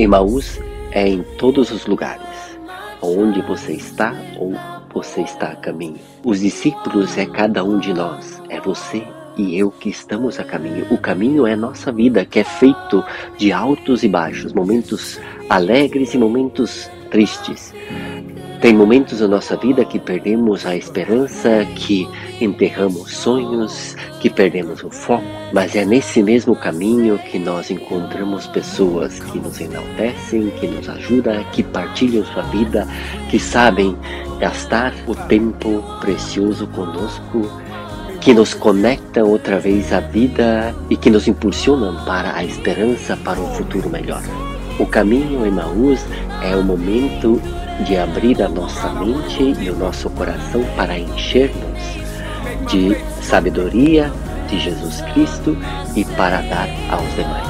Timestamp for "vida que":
11.92-12.38, 19.54-19.98, 32.44-33.38